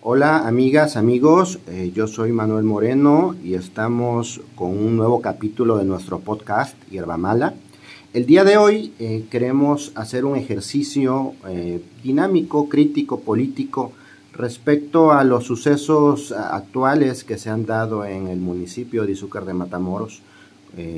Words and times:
Hola 0.00 0.46
amigas, 0.46 0.96
amigos, 0.96 1.58
eh, 1.66 1.90
yo 1.92 2.06
soy 2.06 2.30
Manuel 2.30 2.62
Moreno 2.62 3.34
y 3.42 3.54
estamos 3.54 4.40
con 4.54 4.70
un 4.70 4.96
nuevo 4.96 5.20
capítulo 5.20 5.76
de 5.76 5.84
nuestro 5.84 6.20
podcast 6.20 6.76
Hierba 6.88 7.16
Mala. 7.16 7.54
El 8.14 8.24
día 8.24 8.44
de 8.44 8.58
hoy 8.58 8.92
eh, 9.00 9.24
queremos 9.28 9.90
hacer 9.96 10.24
un 10.24 10.36
ejercicio 10.36 11.32
eh, 11.48 11.82
dinámico, 12.04 12.68
crítico, 12.68 13.18
político 13.18 13.90
respecto 14.32 15.10
a 15.10 15.24
los 15.24 15.42
sucesos 15.42 16.30
actuales 16.30 17.24
que 17.24 17.36
se 17.36 17.50
han 17.50 17.66
dado 17.66 18.04
en 18.04 18.28
el 18.28 18.38
municipio 18.38 19.04
de 19.04 19.12
Izúcar 19.12 19.46
de 19.46 19.54
Matamoros, 19.54 20.22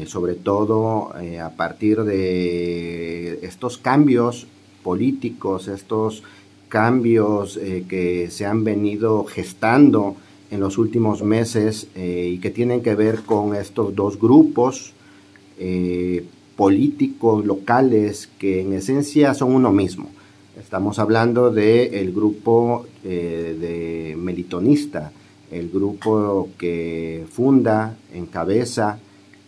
sobre 0.04 0.34
todo 0.34 1.14
a 1.14 1.50
partir 1.56 2.02
de 2.02 3.38
estos 3.40 3.78
cambios 3.78 4.46
políticos, 4.82 5.68
estos 5.68 6.22
cambios 6.70 7.58
eh, 7.58 7.84
que 7.86 8.30
se 8.30 8.46
han 8.46 8.64
venido 8.64 9.24
gestando 9.24 10.16
en 10.50 10.60
los 10.60 10.78
últimos 10.78 11.22
meses 11.22 11.88
eh, 11.94 12.30
y 12.32 12.38
que 12.38 12.48
tienen 12.48 12.80
que 12.80 12.94
ver 12.94 13.20
con 13.22 13.54
estos 13.54 13.94
dos 13.94 14.18
grupos 14.18 14.94
eh, 15.58 16.24
políticos 16.56 17.44
locales 17.44 18.30
que 18.38 18.62
en 18.62 18.72
esencia 18.72 19.34
son 19.34 19.52
uno 19.52 19.70
mismo. 19.72 20.08
Estamos 20.58 20.98
hablando 20.98 21.50
del 21.50 21.94
el 21.94 22.12
grupo 22.12 22.86
de 23.02 24.14
Melitonista, 24.18 25.10
el 25.50 25.70
grupo 25.70 26.50
que 26.58 27.24
funda, 27.30 27.96
encabeza 28.12 28.98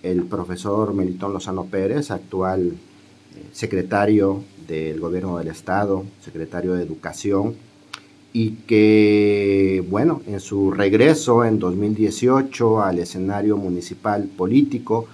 el 0.02 0.24
profesor 0.24 0.94
Melitón 0.94 1.34
Lozano 1.34 1.66
Pérez, 1.66 2.10
actual 2.10 2.72
secretario 3.52 4.42
del 4.66 5.00
gobierno 5.00 5.38
del 5.38 5.48
estado, 5.48 6.04
secretario 6.24 6.74
de 6.74 6.82
educación, 6.82 7.54
y 8.32 8.52
que, 8.66 9.84
bueno, 9.90 10.22
en 10.26 10.40
su 10.40 10.70
regreso 10.70 11.44
en 11.44 11.58
2018 11.58 12.82
al 12.82 12.98
escenario 12.98 13.56
municipal 13.56 14.24
político, 14.24 15.06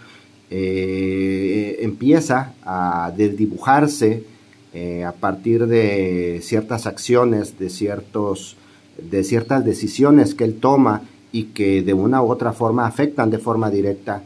eh, 0.50 1.78
empieza 1.80 2.54
a 2.62 3.12
desdibujarse 3.16 4.24
eh, 4.72 5.04
a 5.04 5.12
partir 5.12 5.66
de 5.66 6.40
ciertas 6.42 6.86
acciones, 6.86 7.58
de, 7.58 7.68
ciertos, 7.70 8.56
de 9.02 9.24
ciertas 9.24 9.64
decisiones 9.64 10.34
que 10.34 10.44
él 10.44 10.54
toma 10.60 11.02
y 11.32 11.44
que 11.44 11.82
de 11.82 11.94
una 11.94 12.22
u 12.22 12.30
otra 12.30 12.52
forma 12.52 12.86
afectan 12.86 13.30
de 13.30 13.38
forma 13.38 13.70
directa 13.70 14.22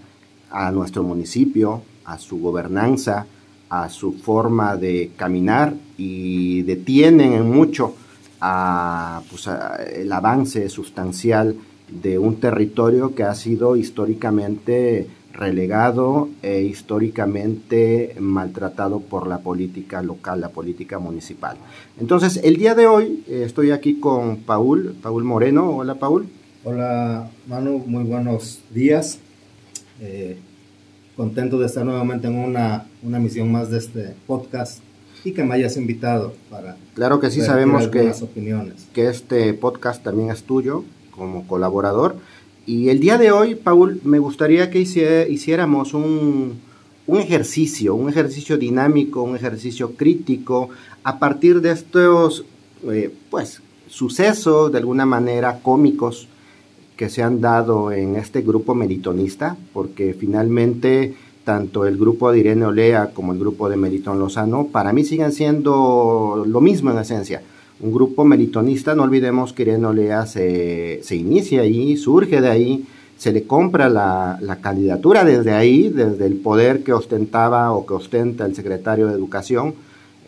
a 0.51 0.71
nuestro 0.71 1.03
municipio, 1.03 1.83
a 2.05 2.19
su 2.19 2.39
gobernanza, 2.39 3.27
a 3.73 3.89
su 3.89 4.13
forma 4.13 4.77
de 4.77 5.13
caminar 5.17 5.73
y 5.97 6.61
detienen 6.61 7.33
en 7.33 7.51
mucho 7.51 7.95
pues, 9.31 9.49
el 9.95 10.13
avance 10.13 10.69
sustancial 10.69 11.57
de 11.89 12.19
un 12.19 12.37
territorio 12.39 13.15
que 13.15 13.23
ha 13.23 13.35
sido 13.35 13.77
históricamente 13.77 15.07
relegado 15.33 16.29
e 16.43 16.61
históricamente 16.61 18.15
maltratado 18.21 19.01
por 19.01 19.27
la 19.27 19.39
política 19.39 20.03
local, 20.03 20.43
la 20.43 20.51
política 20.51 20.99
municipal. 20.99 21.57
Entonces, 21.99 22.41
el 22.45 22.59
día 22.59 22.75
de 22.75 22.87
hoy 22.87 23.25
eh, 23.27 23.45
estoy 23.47 23.71
aquí 23.71 23.99
con 23.99 24.41
Paul, 24.41 24.97
Paul 25.01 25.25
Moreno. 25.25 25.79
Hola, 25.79 25.95
Paul. 25.95 26.27
Hola, 26.63 27.31
Manu, 27.49 27.83
muy 27.87 28.05
buenos 28.05 28.61
días. 28.75 29.19
Eh, 29.99 30.37
contento 31.17 31.59
de 31.59 31.67
estar 31.67 31.85
nuevamente 31.85 32.27
en 32.27 32.37
una, 32.37 32.87
una 33.03 33.19
misión 33.19 33.51
más 33.53 33.71
de 33.71 33.79
este 33.79 34.15
podcast 34.27 34.81
y 35.25 35.33
que 35.33 35.45
me 35.45 35.55
hayas 35.55 35.77
invitado 35.77 36.35
para... 36.51 36.77
Claro 36.95 37.21
que 37.21 37.31
sí, 37.31 37.41
sabemos 37.41 37.89
que, 37.89 38.11
opiniones. 38.23 38.87
que 38.93 39.09
este 39.09 39.53
podcast 39.55 40.03
también 40.03 40.31
es 40.31 40.43
tuyo 40.43 40.85
como 41.11 41.47
colaborador. 41.47 42.17
Y 42.67 42.89
el 42.89 43.01
día 43.01 43.19
de 43.19 43.33
hoy, 43.33 43.55
Paul, 43.55 44.01
me 44.05 44.19
gustaría 44.19 44.71
que 44.71 44.81
hiciéramos 44.81 45.95
un, 45.95 46.61
un 47.07 47.19
ejercicio, 47.19 47.95
un 47.95 48.09
ejercicio 48.09 48.57
dinámico, 48.57 49.23
un 49.23 49.37
ejercicio 49.37 49.95
crítico, 49.95 50.71
a 51.05 51.19
partir 51.19 51.61
de 51.61 51.73
estos, 51.73 52.45
eh, 52.85 53.13
pues, 53.31 53.61
sucesos 53.89 54.73
de 54.73 54.79
alguna 54.79 55.07
manera 55.07 55.61
cómicos 55.61 56.29
que 57.03 57.11
se 57.11 57.25
han 57.25 57.41
dado 57.41 57.91
en 57.91 58.15
este 58.15 58.43
grupo 58.43 58.77
meritonista, 58.77 59.57
porque 59.73 60.15
finalmente 60.15 61.17
tanto 61.43 61.85
el 61.85 61.97
grupo 61.97 62.31
de 62.31 62.39
Irene 62.39 62.65
Olea 62.65 63.11
como 63.13 63.33
el 63.33 63.41
grupo 63.41 63.69
de 63.69 63.77
Meritón 63.77 64.21
Lozano, 64.21 64.69
para 64.69 64.93
mí 64.93 65.03
siguen 65.03 65.33
siendo 65.33 66.45
lo 66.47 66.61
mismo 66.61 66.93
en 66.93 66.99
esencia. 66.99 67.43
Un 67.81 67.93
grupo 67.93 68.25
meritonista, 68.25 68.95
no 68.95 69.03
olvidemos 69.03 69.53
que 69.53 69.63
Irene 69.63 69.85
Olea 69.85 70.27
se, 70.27 71.01
se 71.03 71.17
inicia 71.17 71.63
ahí, 71.63 71.97
surge 71.97 72.41
de 72.41 72.49
ahí, 72.49 72.85
se 73.19 73.33
le 73.33 73.49
compra 73.49 73.89
la, 73.89 74.39
la, 74.41 74.61
candidatura 74.61 75.25
desde 75.25 75.55
ahí, 75.55 75.89
desde 75.89 76.25
el 76.27 76.37
poder 76.37 76.85
que 76.85 76.93
ostentaba 76.93 77.73
o 77.73 77.85
que 77.85 77.95
ostenta 77.95 78.47
el 78.47 78.55
secretario 78.55 79.09
de 79.09 79.15
Educación, 79.15 79.75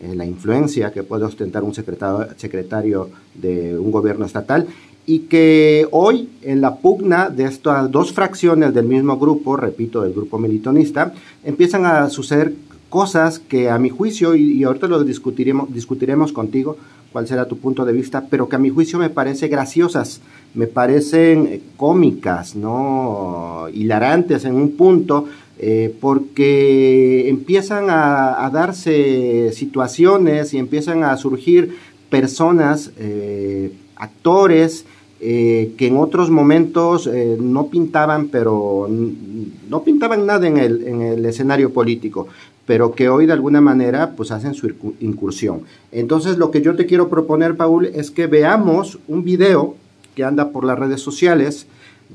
eh, 0.01 0.13
la 0.13 0.25
influencia 0.25 0.91
que 0.91 1.03
puede 1.03 1.23
ostentar 1.23 1.63
un 1.63 1.73
secretario, 1.73 2.27
secretario 2.35 3.11
de 3.33 3.79
un 3.79 3.91
gobierno 3.91 4.25
estatal, 4.25 4.67
y 5.05 5.19
que 5.19 5.87
hoy 5.91 6.29
en 6.41 6.61
la 6.61 6.77
pugna 6.77 7.29
de 7.29 7.45
estas 7.45 7.91
dos 7.91 8.11
fracciones 8.11 8.73
del 8.73 8.85
mismo 8.85 9.17
grupo, 9.17 9.55
repito, 9.55 10.01
del 10.01 10.13
grupo 10.13 10.39
militonista, 10.39 11.13
empiezan 11.43 11.85
a 11.85 12.09
suceder 12.09 12.53
cosas 12.89 13.39
que 13.39 13.69
a 13.69 13.77
mi 13.77 13.89
juicio, 13.89 14.35
y, 14.35 14.63
ahorita 14.63 14.87
lo 14.87 15.03
discutiremos, 15.03 15.73
discutiremos 15.73 16.31
contigo, 16.31 16.77
cuál 17.11 17.27
será 17.27 17.47
tu 17.47 17.57
punto 17.57 17.85
de 17.85 17.93
vista, 17.93 18.25
pero 18.29 18.49
que 18.49 18.55
a 18.55 18.59
mi 18.59 18.69
juicio 18.69 18.99
me 18.99 19.09
parecen 19.09 19.51
graciosas, 19.51 20.21
me 20.53 20.67
parecen 20.67 21.47
eh, 21.47 21.61
cómicas, 21.77 22.55
¿no? 22.55 23.67
hilarantes 23.73 24.45
en 24.45 24.55
un 24.55 24.71
punto, 24.71 25.25
eh, 25.57 25.95
porque 26.01 27.29
empiezan 27.29 27.85
a, 27.89 28.49
darse 28.51 29.51
situaciones 29.53 30.53
y 30.53 30.57
empiezan 30.57 31.03
a 31.03 31.15
surgir 31.17 31.77
personas, 32.09 32.91
eh, 32.97 33.71
actores, 33.95 34.85
eh, 35.27 35.73
que 35.75 35.87
en 35.87 35.97
otros 35.97 36.29
momentos 36.29 37.07
eh, 37.07 37.35
no 37.41 37.65
pintaban, 37.65 38.27
pero 38.27 38.87
no 38.87 39.83
pintaban 39.83 40.27
nada 40.27 40.47
en 40.47 40.57
el, 40.57 40.83
en 40.85 41.01
el 41.01 41.25
escenario 41.25 41.73
político, 41.73 42.27
pero 42.67 42.93
que 42.93 43.09
hoy 43.09 43.25
de 43.25 43.33
alguna 43.33 43.59
manera 43.59 44.11
pues 44.15 44.29
hacen 44.29 44.53
su 44.53 44.71
incursión. 44.99 45.61
Entonces 45.91 46.37
lo 46.37 46.51
que 46.51 46.61
yo 46.61 46.75
te 46.75 46.85
quiero 46.85 47.09
proponer, 47.09 47.57
Paul, 47.57 47.87
es 47.87 48.11
que 48.11 48.27
veamos 48.27 48.99
un 49.07 49.23
video 49.23 49.73
que 50.13 50.23
anda 50.23 50.51
por 50.51 50.63
las 50.63 50.77
redes 50.77 51.01
sociales 51.01 51.65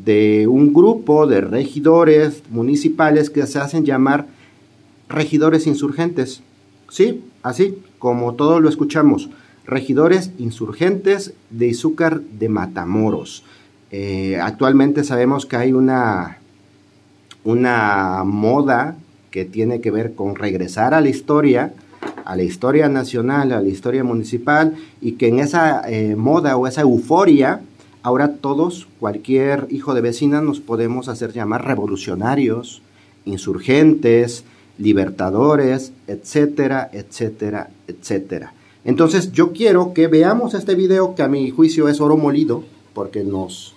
de 0.05 0.47
un 0.47 0.73
grupo 0.73 1.27
de 1.27 1.41
regidores 1.41 2.45
municipales 2.49 3.29
que 3.29 3.45
se 3.49 3.59
hacen 3.59 3.85
llamar 3.85 4.29
regidores 5.09 5.67
insurgentes. 5.67 6.45
Sí, 6.91 7.25
así 7.43 7.77
como 7.99 8.35
todos 8.35 8.63
lo 8.63 8.69
escuchamos 8.69 9.31
regidores 9.67 10.31
insurgentes 10.39 11.33
de 11.51 11.69
Izúcar 11.69 12.21
de 12.21 12.49
Matamoros. 12.49 13.45
Eh, 13.91 14.39
actualmente 14.41 15.05
sabemos 15.05 15.47
que 15.47 15.57
hay 15.57 15.73
una, 15.73 16.39
una 17.45 18.23
moda 18.25 18.97
que 19.31 19.45
tiene 19.45 19.81
que 19.81 19.91
ver 19.91 20.15
con 20.15 20.37
regresar 20.37 20.95
a 20.95 21.01
la 21.01 21.09
historia, 21.09 21.73
a 22.25 22.37
la 22.37 22.43
historia 22.43 22.89
nacional, 22.89 23.53
a 23.53 23.61
la 23.61 23.69
historia 23.69 24.05
municipal, 24.05 24.77
y 25.01 25.13
que 25.13 25.29
en 25.29 25.41
esa 25.41 25.83
eh, 25.89 26.17
moda 26.17 26.57
o 26.57 26.67
esa 26.67 26.83
euforia, 26.83 27.61
ahora 28.03 28.35
todos, 28.37 28.89
cualquier 28.99 29.67
hijo 29.71 29.95
de 29.95 30.01
vecina, 30.01 30.41
nos 30.41 30.61
podemos 30.61 31.09
hacer 31.09 31.33
llamar 31.33 31.67
revolucionarios, 31.67 32.83
insurgentes, 33.25 34.45
libertadores, 34.79 35.93
etcétera, 36.07 36.91
etcétera, 36.93 37.71
etcétera. 37.87 38.55
Entonces 38.85 39.33
yo 39.33 39.53
quiero 39.53 39.93
que 39.93 40.07
veamos 40.07 40.55
este 40.55 40.75
video 40.75 41.15
que 41.15 41.23
a 41.23 41.29
mi 41.29 41.51
juicio 41.51 41.89
es 41.89 42.01
oro 42.01 42.17
molido, 42.17 42.65
porque 42.95 43.25
nos, 43.25 43.75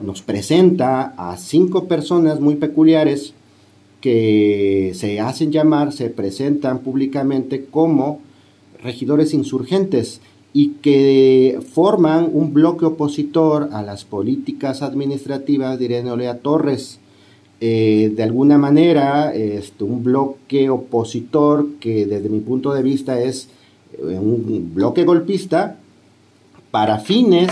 nos 0.00 0.22
presenta 0.22 1.14
a 1.16 1.36
cinco 1.36 1.86
personas 1.86 2.40
muy 2.40 2.56
peculiares 2.56 3.34
que 4.00 4.92
se 4.94 5.20
hacen 5.20 5.52
llamar, 5.52 5.92
se 5.92 6.10
presentan 6.10 6.80
públicamente 6.80 7.66
como 7.66 8.20
regidores 8.82 9.32
insurgentes 9.32 10.20
y 10.52 10.70
que 10.82 11.60
forman 11.72 12.28
un 12.32 12.52
bloque 12.52 12.84
opositor 12.84 13.70
a 13.72 13.82
las 13.82 14.04
políticas 14.04 14.82
administrativas 14.82 15.78
de 15.78 15.84
Irene 15.86 16.10
Olea 16.10 16.38
Torres. 16.38 16.98
Eh, 17.60 18.12
de 18.14 18.22
alguna 18.24 18.58
manera, 18.58 19.32
este, 19.32 19.84
un 19.84 20.02
bloque 20.02 20.68
opositor 20.68 21.68
que 21.78 22.06
desde 22.06 22.28
mi 22.28 22.40
punto 22.40 22.74
de 22.74 22.82
vista 22.82 23.22
es 23.22 23.48
un 24.02 24.72
bloque 24.74 25.04
golpista 25.04 25.76
para 26.70 26.98
fines 26.98 27.50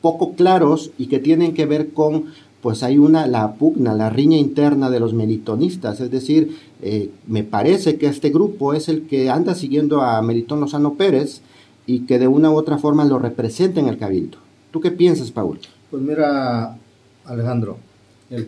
poco 0.00 0.34
claros 0.34 0.90
y 0.98 1.06
que 1.06 1.18
tienen 1.18 1.54
que 1.54 1.66
ver 1.66 1.92
con 1.92 2.26
pues 2.62 2.84
hay 2.84 2.96
una 2.96 3.26
la 3.26 3.54
pugna, 3.54 3.92
la 3.92 4.08
riña 4.08 4.36
interna 4.36 4.88
de 4.88 5.00
los 5.00 5.14
melitonistas, 5.14 6.00
es 6.00 6.12
decir, 6.12 6.56
eh, 6.80 7.10
me 7.26 7.42
parece 7.42 7.98
que 7.98 8.06
este 8.06 8.30
grupo 8.30 8.72
es 8.72 8.88
el 8.88 9.08
que 9.08 9.30
anda 9.30 9.56
siguiendo 9.56 10.00
a 10.00 10.22
Melitón 10.22 10.60
Lozano 10.60 10.94
Pérez 10.94 11.42
y 11.86 12.06
que 12.06 12.20
de 12.20 12.28
una 12.28 12.52
u 12.52 12.54
otra 12.54 12.78
forma 12.78 13.04
lo 13.04 13.18
representa 13.18 13.80
en 13.80 13.88
el 13.88 13.98
cabildo. 13.98 14.38
¿Tú 14.70 14.80
qué 14.80 14.92
piensas, 14.92 15.32
Paul? 15.32 15.58
Pues 15.90 16.02
mira, 16.02 16.78
Alejandro, 17.24 17.78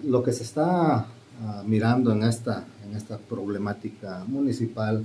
lo 0.04 0.22
que 0.22 0.32
se 0.32 0.44
está 0.44 1.06
ah, 1.42 1.62
mirando 1.66 2.12
en 2.12 2.22
esta, 2.22 2.64
en 2.88 2.96
esta 2.96 3.18
problemática 3.18 4.24
municipal, 4.28 5.04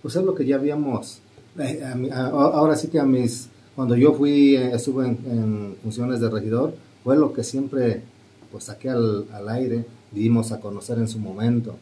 pues 0.00 0.14
es 0.14 0.24
lo 0.24 0.34
que 0.36 0.46
ya 0.46 0.56
habíamos, 0.56 1.18
eh, 1.58 2.10
ahora 2.12 2.76
sí 2.76 2.88
que 2.88 2.98
a 2.98 3.04
mis, 3.04 3.48
cuando 3.74 3.96
yo 3.96 4.12
fui, 4.14 4.56
eh, 4.56 4.72
estuve 4.74 5.06
en, 5.06 5.76
funciones 5.82 6.20
de 6.20 6.30
regidor, 6.30 6.74
fue 7.02 7.16
lo 7.16 7.32
que 7.32 7.44
siempre 7.44 8.02
pues 8.50 8.64
saqué 8.64 8.90
al, 8.90 9.26
al 9.32 9.48
aire, 9.48 9.84
dimos 10.12 10.52
a 10.52 10.60
conocer 10.60 10.98
en 10.98 11.08
su 11.08 11.18
momento. 11.18 11.76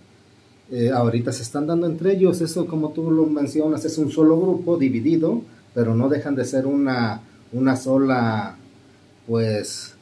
Eh, 0.71 0.91
ahorita 0.91 1.33
se 1.33 1.43
están 1.43 1.67
dando 1.67 1.87
entre 1.87 2.13
ellos, 2.13 2.41
eso 2.41 2.67
como 2.67 2.93
tú 2.93 3.11
lo 3.11 3.27
mencionas, 3.27 3.85
es 3.85 3.99
un 3.99 4.11
solo 4.11 4.41
grupo 4.41 4.79
dividido, 4.79 5.43
pero 5.75 5.95
no 5.95 6.09
dejan 6.09 6.35
de 6.35 6.47
ser 6.47 6.67
una, 6.67 7.21
una 7.53 7.77
sola, 7.77 8.57
pues, 9.27 9.95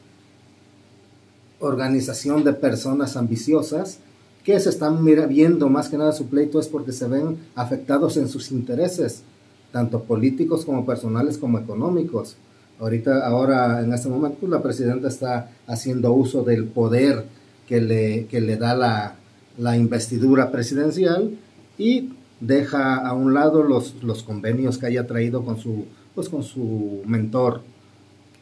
organización 1.59 2.45
de 2.45 2.53
personas 2.53 3.17
ambiciosas 3.17 3.99
que 4.45 4.59
se 4.59 4.69
están 4.69 5.03
viendo 5.05 5.69
más 5.69 5.89
que 5.89 5.97
nada 5.97 6.13
su 6.13 6.27
pleito 6.27 6.59
es 6.59 6.67
porque 6.67 6.93
se 6.93 7.07
ven 7.07 7.37
afectados 7.53 8.17
en 8.17 8.27
sus 8.27 8.51
intereses, 8.51 9.23
tanto 9.71 10.03
políticos 10.03 10.65
como 10.65 10.85
personales 10.85 11.37
como 11.37 11.59
económicos. 11.59 12.35
Ahorita, 12.79 13.25
ahora, 13.25 13.81
en 13.81 13.93
este 13.93 14.09
momento, 14.09 14.47
la 14.47 14.61
presidenta 14.61 15.07
está 15.07 15.51
haciendo 15.67 16.11
uso 16.13 16.43
del 16.43 16.65
poder 16.65 17.25
que 17.67 17.79
le, 17.79 18.25
que 18.25 18.41
le 18.41 18.57
da 18.57 18.75
la, 18.75 19.15
la 19.57 19.77
investidura 19.77 20.51
presidencial 20.51 21.37
y 21.77 22.13
deja 22.39 22.95
a 22.95 23.13
un 23.13 23.33
lado 23.33 23.63
los, 23.63 24.03
los 24.03 24.23
convenios 24.23 24.77
que 24.77 24.87
haya 24.87 25.07
traído 25.07 25.45
con 25.45 25.57
su, 25.57 25.85
pues 26.15 26.27
con 26.27 26.43
su 26.43 27.01
mentor, 27.05 27.61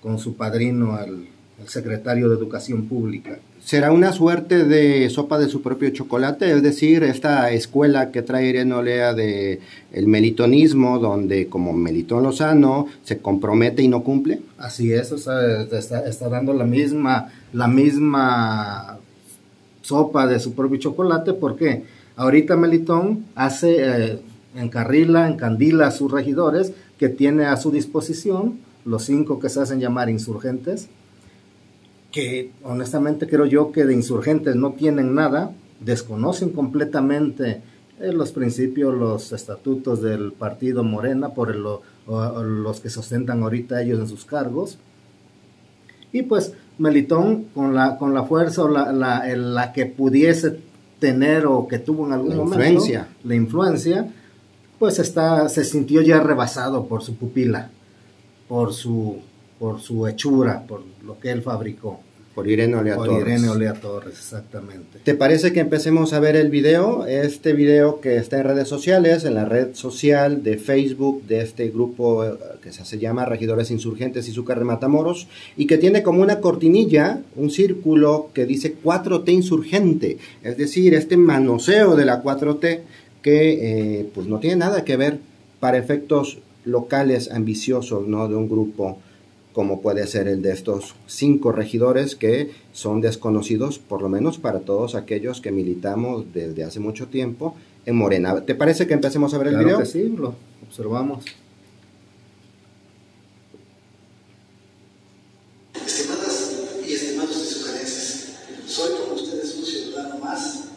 con 0.02 0.18
su 0.18 0.36
padrino, 0.36 0.98
el, 1.00 1.28
secretario 1.68 2.30
de 2.30 2.36
Educación 2.38 2.86
Pública. 2.86 3.38
¿Será 3.64 3.92
una 3.92 4.14
suerte 4.14 4.66
de 4.66 5.10
sopa 5.10 5.38
de 5.38 5.48
su 5.48 5.62
propio 5.62 5.90
chocolate? 5.90 6.52
Es 6.52 6.64
decir, 6.64 7.04
esta 7.04 7.52
escuela 7.52 8.12
que 8.12 8.22
trae 8.22 8.48
Irene 8.48 8.74
Olea 8.74 9.14
de 9.14 9.60
el 9.92 10.08
melitonismo, 10.08 10.98
donde 11.00 11.48
como 11.48 11.74
Melitón 11.74 12.24
Lozano 12.24 12.88
se 13.04 13.20
compromete 13.20 13.84
y 13.84 13.88
no 13.88 14.04
cumple. 14.04 14.42
Así 14.58 14.92
es, 14.92 15.12
está 15.12 16.30
dando 16.30 16.54
la 16.54 16.66
misma, 16.66 17.32
la 17.54 17.68
misma 17.68 19.00
sopa 19.82 20.26
de 20.28 20.40
su 20.40 20.54
propio 20.54 20.80
chocolate, 20.80 21.34
porque 21.34 21.84
ahorita 22.16 22.56
Melitón 22.56 23.26
hace, 23.36 23.76
eh, 23.80 24.20
encarrila, 24.56 25.28
encandila 25.28 25.88
a 25.88 25.92
sus 25.92 26.12
regidores 26.12 26.74
que 26.98 27.10
tiene 27.10 27.46
a 27.46 27.58
su 27.58 27.72
disposición, 27.72 28.60
los 28.86 29.06
cinco 29.06 29.40
que 29.40 29.50
se 29.50 29.62
hacen 29.62 29.80
llamar 29.80 30.10
insurgentes, 30.10 30.90
que 32.12 32.52
honestamente 32.64 33.28
creo 33.28 33.46
yo 33.46 33.72
que 33.72 33.86
de 33.86 33.94
insurgentes 33.94 34.56
no 34.56 34.74
tienen 34.74 35.14
nada, 35.14 35.52
desconocen 35.80 36.50
completamente 36.50 37.62
eh, 38.00 38.12
los 38.12 38.32
principios, 38.32 38.96
los 38.96 39.32
estatutos 39.32 40.02
del 40.02 40.32
partido 40.32 40.84
Morena, 40.84 41.30
por 41.30 41.56
los 41.56 42.80
que 42.80 42.90
sustentan 42.90 43.44
ahorita 43.44 43.82
ellos 43.82 44.00
en 44.00 44.08
sus 44.08 44.26
cargos. 44.26 44.78
Y 46.12 46.24
pues 46.24 46.54
Melitón 46.80 47.46
con 47.54 47.76
la, 47.76 47.98
con 47.98 48.14
la 48.14 48.24
fuerza 48.24 48.64
o 48.64 48.70
la, 48.70 48.92
la, 48.92 49.26
la 49.36 49.74
que 49.74 49.86
pudiese 49.86 50.60
tener 51.00 51.46
o 51.46 51.68
que 51.68 51.80
tuvo 51.80 52.08
en 52.08 52.14
algún 52.14 52.38
momento 52.38 52.64
influencia. 52.64 53.08
la 53.24 53.36
influencia, 53.36 54.12
pues 54.80 55.00
está, 55.00 55.50
se 55.50 55.64
sintió 55.64 56.02
ya 56.02 56.20
rebasado 56.20 56.88
por 56.88 57.04
su 57.04 57.16
pupila, 57.16 57.70
por 58.48 58.74
su, 58.74 59.18
por 59.60 59.82
su 59.82 60.08
hechura, 60.08 60.64
por 60.66 60.84
lo 61.06 61.20
que 61.20 61.32
él 61.32 61.42
fabricó. 61.42 62.00
Por 62.34 62.48
Irene 62.48 62.76
Olea 62.76 62.96
Torres. 62.96 63.28
Irene 63.28 63.50
Olea 63.50 63.74
Torres, 63.74 64.14
exactamente. 64.14 65.00
¿Te 65.04 65.14
parece 65.14 65.52
que 65.52 65.60
empecemos 65.60 66.14
a 66.14 66.22
ver 66.22 66.38
el 66.38 66.50
video? 66.50 67.06
Este 67.06 67.52
video 67.52 68.00
que 68.00 68.16
está 68.16 68.38
en 68.38 68.46
redes 68.46 68.70
sociales, 68.70 69.26
en 69.26 69.34
la 69.34 69.44
red 69.44 69.74
social 69.74 70.42
de 70.42 70.58
Facebook 70.58 71.24
de 71.24 71.42
este 71.42 71.68
grupo 71.70 72.24
eh, 72.24 72.32
que 72.62 72.72
se 72.72 72.98
llama 72.98 73.26
Regidores 73.26 73.72
Insurgentes 73.72 74.30
y 74.30 74.32
Zúcar 74.32 74.60
de 74.60 74.66
Matamoros 74.66 75.28
y 75.58 75.68
que 75.68 75.78
tiene 75.78 76.02
como 76.02 76.22
una 76.22 76.40
cortinilla, 76.40 77.20
un 77.36 77.50
círculo 77.50 78.30
que 78.34 78.46
dice 78.46 78.76
4T 78.82 79.30
insurgente, 79.34 80.18
es 80.42 80.56
decir, 80.56 80.94
este 80.94 81.18
manoseo 81.18 81.98
de 81.98 82.06
la 82.06 82.24
4T 82.24 82.80
que 83.22 84.00
eh, 84.00 84.10
pues 84.14 84.28
no 84.28 84.40
tiene 84.40 84.56
nada 84.56 84.86
que 84.86 84.96
ver 84.96 85.20
para 85.60 85.78
efectos 85.78 86.38
locales 86.64 87.30
ambiciosos, 87.32 88.08
¿no? 88.08 88.30
De 88.30 88.36
un 88.36 88.48
grupo 88.48 89.00
como 89.60 89.82
puede 89.82 90.08
ser 90.08 90.30
el 90.30 90.42
de 90.42 90.54
estos 90.54 90.96
cinco 91.06 91.52
regidores 91.52 92.16
que 92.16 92.50
son 92.72 93.02
desconocidos, 93.02 93.78
por 93.78 94.02
lo 94.02 94.08
menos 94.08 94.38
para 94.38 94.62
todos 94.62 94.96
aquellos 94.96 95.42
que 95.42 95.52
militamos 95.52 96.28
desde 96.34 96.64
hace 96.64 96.80
mucho 96.80 97.08
tiempo 97.08 97.58
en 97.86 97.98
Morena. 97.98 98.40
¿Te 98.46 98.56
parece 98.56 98.88
que 98.88 98.94
empecemos 98.94 99.34
a 99.34 99.38
ver 99.38 99.48
el 99.48 99.58
video? 99.58 99.80
Que 99.80 99.86
sí, 99.86 100.16
lo 100.18 100.34
observamos. 100.66 101.26
Estimadas 105.86 106.56
y 106.88 106.94
estimados 106.94 107.36
sugerencias, 107.36 108.38
soy 108.66 108.92
como 108.94 109.22
ustedes 109.22 109.58
un 109.58 109.66
ciudadano 109.66 110.20
más 110.20 110.70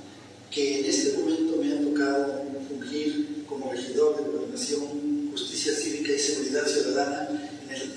que 0.50 0.80
en 0.80 0.86
este 0.86 1.18
momento 1.18 1.54
me 1.62 1.72
ha 1.72 1.80
tocado 1.80 2.42
fungir 2.68 3.44
como 3.48 3.70
regidor 3.70 4.16
de 4.16 4.28
gobernación, 4.28 5.30
justicia 5.30 5.72
cívica 5.72 6.14
y 6.14 6.18
seguridad 6.18 6.66
ciudadana 6.66 7.41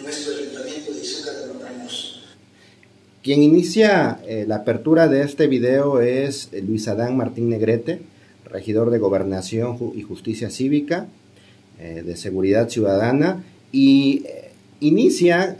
nuestro 0.05 0.35
ayuntamiento 0.35 0.93
de 0.93 1.01
Izúcar 1.01 1.35
de 1.35 1.53
Matamoros. 1.53 2.21
Quien 3.23 3.41
inicia 3.41 4.19
eh, 4.27 4.45
la 4.47 4.57
apertura 4.57 5.07
de 5.07 5.23
este 5.23 5.47
video 5.47 5.99
es 5.99 6.51
Luis 6.65 6.87
Adán 6.87 7.17
Martín 7.17 7.49
Negrete, 7.49 8.01
regidor 8.45 8.91
de 8.91 8.99
Gobernación 8.99 9.77
y 9.95 10.03
Justicia 10.03 10.51
Cívica, 10.51 11.07
eh, 11.79 12.03
de 12.05 12.15
Seguridad 12.15 12.69
Ciudadana, 12.69 13.43
y 13.71 14.23
eh, 14.27 14.51
inicia, 14.79 15.57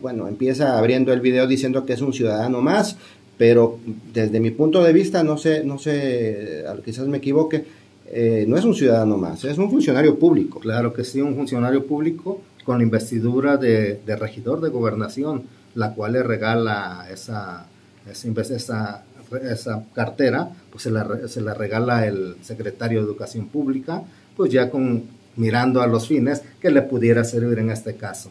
bueno, 0.00 0.28
empieza 0.28 0.78
abriendo 0.78 1.12
el 1.12 1.20
video 1.20 1.46
diciendo 1.46 1.84
que 1.84 1.92
es 1.92 2.00
un 2.00 2.14
ciudadano 2.14 2.62
más, 2.62 2.96
pero 3.36 3.78
desde 4.14 4.40
mi 4.40 4.50
punto 4.50 4.82
de 4.82 4.92
vista, 4.92 5.22
no 5.22 5.36
sé, 5.36 5.62
no 5.64 5.78
sé, 5.78 6.64
quizás 6.84 7.06
me 7.06 7.18
equivoque, 7.18 7.64
no 8.46 8.56
es 8.56 8.64
un 8.64 8.74
ciudadano 8.74 9.18
más, 9.18 9.44
es 9.44 9.58
un 9.58 9.70
funcionario 9.70 10.18
público. 10.18 10.60
Claro 10.60 10.94
que 10.94 11.04
sí, 11.04 11.20
un 11.20 11.34
funcionario 11.34 11.84
público 11.84 12.40
con 12.64 12.78
la 12.78 12.84
investidura 12.84 13.56
de, 13.56 14.00
regidor 14.18 14.60
de 14.60 14.70
gobernación, 14.70 15.44
la 15.74 15.94
cual 15.94 16.12
le 16.12 16.22
regala 16.22 17.06
esa, 17.10 17.66
esa, 18.08 19.04
cartera, 19.94 20.50
pues 20.70 20.84
se 20.84 20.90
la, 20.90 21.54
regala 21.54 22.06
el 22.06 22.36
secretario 22.42 23.00
de 23.00 23.06
Educación 23.06 23.48
Pública, 23.48 24.02
pues 24.36 24.50
ya 24.52 24.70
con 24.70 25.04
mirando 25.36 25.82
a 25.82 25.86
los 25.86 26.06
fines 26.06 26.42
que 26.60 26.70
le 26.70 26.82
pudiera 26.82 27.24
servir 27.24 27.58
en 27.58 27.70
este 27.70 27.96
caso. 27.96 28.30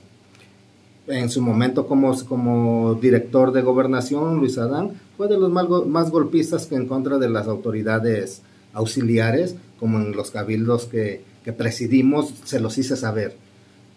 En 1.06 1.30
su 1.30 1.42
momento 1.42 1.86
como, 1.86 2.96
director 2.96 3.52
de 3.52 3.62
gobernación, 3.62 4.38
Luis 4.38 4.58
Adán 4.58 4.92
fue 5.18 5.28
de 5.28 5.38
los 5.38 5.52
más, 5.52 5.68
más 5.86 6.10
golpistas 6.10 6.66
que 6.66 6.76
en 6.76 6.88
contra 6.88 7.18
de 7.18 7.30
las 7.30 7.48
autoridades 7.48 8.42
auxiliares, 8.72 9.56
como 9.80 10.00
en 10.00 10.16
los 10.16 10.32
cabildos 10.32 10.86
que, 10.86 11.22
que 11.44 11.52
presidimos, 11.52 12.34
se 12.46 12.62
los 12.62 12.78
hice 12.78 12.96
saber 12.96 13.36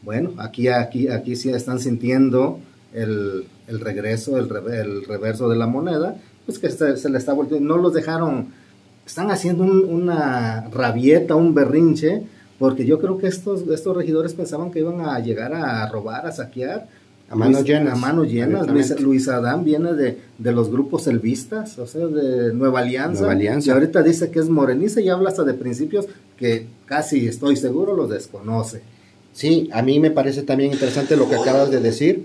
bueno, 0.03 0.33
aquí, 0.39 0.69
aquí, 0.69 1.09
aquí 1.09 1.37
sí 1.37 1.51
están 1.51 1.81
sintiendo 1.81 2.61
el, 2.93 3.47
regreso, 3.69 4.39
el, 4.39 4.49
el, 4.73 5.05
reverso 5.05 5.49
de 5.49 5.57
la 5.57 5.67
moneda, 5.67 6.17
pues 6.47 6.59
que 6.59 6.71
se, 6.71 7.09
le 7.09 7.19
está 7.19 7.33
volviendo, 7.33 7.75
no 7.75 7.83
los 7.83 7.93
dejaron, 7.93 8.49
están 9.05 9.31
haciendo 9.31 9.65
una 9.65 10.69
rabieta, 10.73 11.35
un 11.35 11.55
berrinche, 11.55 12.23
porque 12.59 12.87
yo 12.87 12.99
creo 12.99 13.19
que 13.19 13.27
estos, 13.27 13.69
estos 13.69 13.97
regidores 13.97 14.33
pensaban 14.33 14.71
que 14.71 14.81
iban 14.81 15.01
a 15.01 15.19
llegar 15.19 15.53
a 15.53 15.87
robar, 15.89 16.27
a 16.27 16.33
saquear. 16.33 16.89
A 17.29 17.35
manos 17.35 17.65
llenas. 17.65 17.95
A 17.95 17.97
manos 17.97 18.29
llenas. 18.29 18.67
Luis, 19.01 19.29
Adán 19.29 19.65
viene 19.65 19.95
de, 19.95 20.19
de, 20.39 20.53
los 20.53 20.71
grupos 20.71 21.09
elvistas, 21.09 21.77
o 21.79 21.87
sea, 21.87 22.07
de 22.07 22.55
Nueva 22.55 22.81
Alianza. 22.81 23.23
Nueva 23.23 23.35
Alianza. 23.35 23.69
Y 23.69 23.73
ahorita 23.73 24.03
dice 24.03 24.31
que 24.31 24.39
es 24.39 24.49
morenista 24.49 25.01
y 25.01 25.09
habla 25.09 25.31
hasta 25.31 25.43
de 25.43 25.55
principios 25.55 26.07
que 26.37 26.69
casi 26.87 27.27
estoy 27.27 27.57
seguro 27.57 27.95
los 27.95 28.09
desconoce. 28.09 28.83
Sí, 29.37 29.69
a 29.75 29.83
mí 29.83 30.01
me 30.01 30.11
parece 30.11 30.43
también 30.45 30.73
interesante 30.73 31.15
lo 31.15 31.29
que 31.29 31.35
acabas 31.35 31.71
de 31.71 31.81
decir 31.81 32.25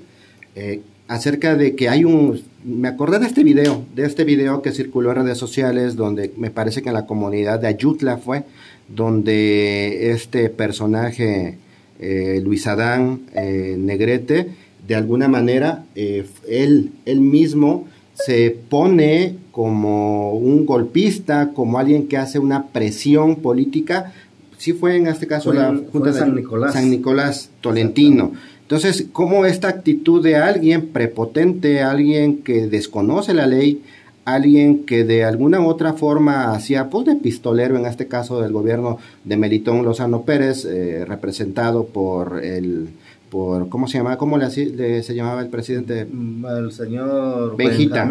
eh, 0.55 0.79
acerca 1.09 1.57
de 1.57 1.75
que 1.75 1.89
hay 1.89 2.05
un... 2.05 2.41
Me 2.63 2.87
acordé 2.87 3.19
de 3.19 3.25
este 3.25 3.43
video, 3.43 3.83
de 3.93 4.05
este 4.05 4.23
video 4.23 4.61
que 4.61 4.71
circuló 4.71 5.11
en 5.11 5.17
redes 5.17 5.37
sociales 5.37 5.97
donde 5.97 6.31
me 6.37 6.51
parece 6.51 6.81
que 6.81 6.87
en 6.87 6.95
la 6.95 7.05
comunidad 7.05 7.59
de 7.59 7.67
Ayutla 7.67 8.17
fue, 8.17 8.45
donde 8.87 10.11
este 10.11 10.49
personaje, 10.49 11.57
eh, 11.99 12.39
Luis 12.41 12.65
Adán 12.65 13.23
eh, 13.35 13.75
Negrete, 13.77 14.47
de 14.87 14.95
alguna 14.95 15.27
manera, 15.27 15.83
él, 15.95 16.91
él 17.05 17.19
mismo 17.19 17.89
se 18.13 18.55
pone 18.69 19.35
como 19.51 20.31
un 20.31 20.65
golpista, 20.65 21.51
como 21.53 21.77
alguien 21.77 22.07
que 22.07 22.15
hace 22.15 22.39
una 22.39 22.67
presión 22.67 23.35
política 23.35 24.13
sí 24.61 24.73
fue 24.73 24.95
en 24.95 25.07
este 25.07 25.25
caso 25.25 25.51
la 25.51 25.75
Junta 25.91 26.11
de 26.11 26.19
San 26.19 26.35
Nicolás. 26.35 26.73
San 26.73 26.91
Nicolás 26.91 27.49
Tolentino. 27.61 28.33
Entonces, 28.61 29.07
¿cómo 29.11 29.47
esta 29.47 29.69
actitud 29.69 30.23
de 30.23 30.35
alguien 30.35 30.89
prepotente, 30.89 31.81
alguien 31.81 32.43
que 32.43 32.67
desconoce 32.67 33.33
la 33.33 33.47
ley, 33.47 33.81
alguien 34.23 34.85
que 34.85 35.03
de 35.03 35.23
alguna 35.23 35.59
u 35.61 35.65
otra 35.65 35.93
forma 35.93 36.53
hacía 36.53 36.91
pues 36.91 37.07
de 37.07 37.15
pistolero 37.15 37.75
en 37.75 37.87
este 37.87 38.07
caso 38.07 38.39
del 38.39 38.51
gobierno 38.51 38.99
de 39.23 39.35
Melitón 39.35 39.83
Lozano 39.83 40.21
Pérez 40.21 40.63
eh, 40.65 41.05
representado 41.05 41.85
por 41.85 42.45
el 42.45 42.89
por 43.31 43.69
cómo 43.69 43.87
se 43.87 43.97
llamaba 43.97 44.17
cómo 44.17 44.37
le, 44.37 44.51
se 44.51 45.15
llamaba 45.15 45.41
el 45.41 45.47
presidente 45.47 46.05
mm, 46.05 46.45
el 46.45 46.71
señor 46.71 47.57
Benjita. 47.57 48.07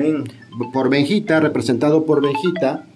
Por 0.72 0.88
Benjita 0.88 1.38
representado 1.38 2.04
por 2.04 2.22
Benjita 2.22 2.86